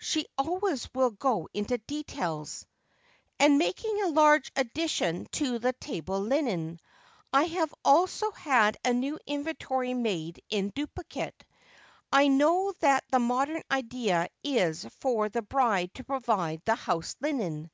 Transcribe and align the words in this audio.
she 0.00 0.24
always 0.38 0.88
will 0.94 1.10
go 1.10 1.48
into 1.52 1.76
details 1.78 2.64
—"and 3.40 3.58
making 3.58 4.00
a 4.00 4.06
large 4.10 4.52
addition 4.54 5.26
to 5.32 5.58
the 5.58 5.72
table 5.72 6.20
linen. 6.20 6.78
I 7.32 7.42
have 7.46 7.74
also 7.84 8.30
had 8.30 8.76
a 8.84 8.92
new 8.92 9.18
inventory 9.26 9.94
made 9.94 10.40
in 10.50 10.70
duplicate. 10.70 11.44
I 12.12 12.28
know 12.28 12.72
that 12.78 13.06
the 13.10 13.18
modern 13.18 13.64
idea 13.72 14.28
is 14.44 14.84
for 15.00 15.30
the 15.30 15.42
bride 15.42 15.92
to 15.94 16.04
provide 16.04 16.62
the 16.64 16.76
house 16.76 17.16
linen. 17.20 17.68